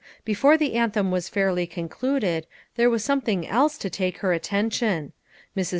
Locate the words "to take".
3.77-4.17